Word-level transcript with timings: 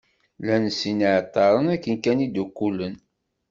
Llan 0.39 0.65
sin 0.77 0.95
n 0.97 1.03
yiεeṭṭaren 1.05 1.67
akken 1.75 1.95
kan 2.03 2.23
i 2.25 2.27
ddukkulen. 2.29 2.95